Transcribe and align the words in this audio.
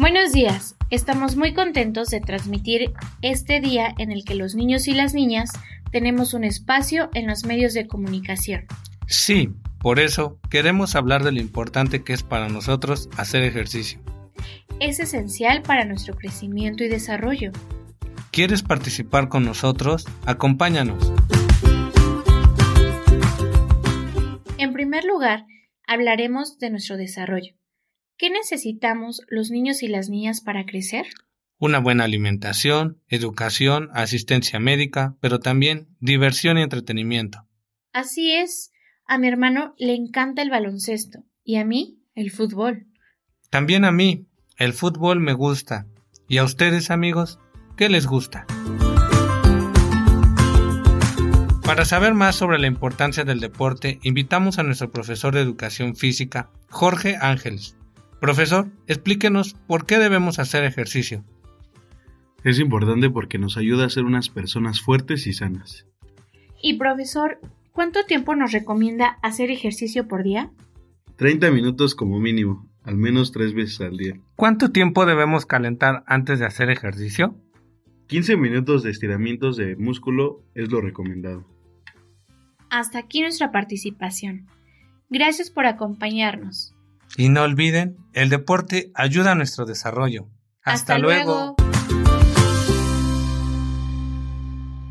Buenos 0.00 0.32
días, 0.32 0.74
estamos 0.90 1.36
muy 1.36 1.54
contentos 1.54 2.08
de 2.08 2.20
transmitir 2.20 2.92
este 3.22 3.60
día 3.60 3.94
en 3.96 4.10
el 4.10 4.24
que 4.24 4.34
los 4.34 4.56
niños 4.56 4.88
y 4.88 4.92
las 4.92 5.14
niñas 5.14 5.52
tenemos 5.92 6.34
un 6.34 6.42
espacio 6.42 7.10
en 7.14 7.28
los 7.28 7.44
medios 7.44 7.74
de 7.74 7.86
comunicación. 7.86 8.66
Sí, 9.06 9.50
por 9.78 10.00
eso 10.00 10.40
queremos 10.50 10.96
hablar 10.96 11.22
de 11.22 11.30
lo 11.30 11.40
importante 11.40 12.02
que 12.02 12.12
es 12.12 12.24
para 12.24 12.48
nosotros 12.48 13.08
hacer 13.16 13.44
ejercicio. 13.44 14.00
Es 14.80 14.98
esencial 14.98 15.62
para 15.62 15.84
nuestro 15.84 16.16
crecimiento 16.16 16.82
y 16.82 16.88
desarrollo. 16.88 17.52
¿Quieres 18.32 18.64
participar 18.64 19.28
con 19.28 19.44
nosotros? 19.44 20.06
Acompáñanos. 20.26 21.12
En 24.58 24.72
primer 24.72 25.04
lugar, 25.04 25.46
hablaremos 25.86 26.58
de 26.58 26.70
nuestro 26.70 26.96
desarrollo. 26.96 27.54
¿Qué 28.16 28.30
necesitamos 28.30 29.22
los 29.28 29.50
niños 29.50 29.82
y 29.82 29.88
las 29.88 30.08
niñas 30.08 30.40
para 30.40 30.66
crecer? 30.66 31.06
Una 31.58 31.80
buena 31.80 32.04
alimentación, 32.04 33.02
educación, 33.08 33.90
asistencia 33.92 34.60
médica, 34.60 35.16
pero 35.20 35.40
también 35.40 35.88
diversión 35.98 36.56
y 36.56 36.62
entretenimiento. 36.62 37.48
Así 37.92 38.32
es. 38.32 38.70
A 39.06 39.18
mi 39.18 39.26
hermano 39.26 39.74
le 39.78 39.94
encanta 39.94 40.42
el 40.42 40.50
baloncesto 40.50 41.24
y 41.42 41.56
a 41.56 41.64
mí 41.64 41.98
el 42.14 42.30
fútbol. 42.30 42.86
También 43.50 43.84
a 43.84 43.90
mí. 43.90 44.28
El 44.58 44.72
fútbol 44.72 45.18
me 45.18 45.32
gusta. 45.32 45.88
¿Y 46.28 46.38
a 46.38 46.44
ustedes, 46.44 46.92
amigos? 46.92 47.40
¿Qué 47.76 47.88
les 47.88 48.06
gusta? 48.06 48.46
Para 51.64 51.84
saber 51.84 52.14
más 52.14 52.36
sobre 52.36 52.60
la 52.60 52.68
importancia 52.68 53.24
del 53.24 53.40
deporte, 53.40 53.98
invitamos 54.02 54.60
a 54.60 54.62
nuestro 54.62 54.92
profesor 54.92 55.34
de 55.34 55.40
educación 55.40 55.96
física, 55.96 56.50
Jorge 56.68 57.16
Ángeles. 57.20 57.76
Profesor, 58.24 58.68
explíquenos 58.86 59.52
por 59.66 59.84
qué 59.84 59.98
debemos 59.98 60.38
hacer 60.38 60.64
ejercicio. 60.64 61.26
Es 62.42 62.58
importante 62.58 63.10
porque 63.10 63.36
nos 63.36 63.58
ayuda 63.58 63.84
a 63.84 63.90
ser 63.90 64.04
unas 64.04 64.30
personas 64.30 64.80
fuertes 64.80 65.26
y 65.26 65.34
sanas. 65.34 65.86
Y 66.62 66.78
profesor, 66.78 67.38
¿cuánto 67.72 68.06
tiempo 68.06 68.34
nos 68.34 68.52
recomienda 68.52 69.18
hacer 69.20 69.50
ejercicio 69.50 70.08
por 70.08 70.22
día? 70.22 70.50
30 71.16 71.50
minutos 71.50 71.94
como 71.94 72.18
mínimo, 72.18 72.66
al 72.82 72.96
menos 72.96 73.30
tres 73.30 73.52
veces 73.52 73.82
al 73.82 73.98
día. 73.98 74.18
¿Cuánto 74.36 74.72
tiempo 74.72 75.04
debemos 75.04 75.44
calentar 75.44 76.02
antes 76.06 76.38
de 76.38 76.46
hacer 76.46 76.70
ejercicio? 76.70 77.36
15 78.06 78.38
minutos 78.38 78.82
de 78.82 78.90
estiramientos 78.90 79.58
de 79.58 79.76
músculo 79.76 80.42
es 80.54 80.70
lo 80.70 80.80
recomendado. 80.80 81.46
Hasta 82.70 83.00
aquí 83.00 83.20
nuestra 83.20 83.52
participación. 83.52 84.46
Gracias 85.10 85.50
por 85.50 85.66
acompañarnos. 85.66 86.73
Y 87.16 87.28
no 87.28 87.42
olviden, 87.42 87.96
el 88.12 88.28
deporte 88.28 88.90
ayuda 88.94 89.32
a 89.32 89.34
nuestro 89.34 89.66
desarrollo. 89.66 90.28
Hasta, 90.62 90.98
luego. 90.98 91.54